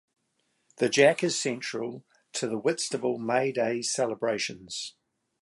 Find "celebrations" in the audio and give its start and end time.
3.83-4.95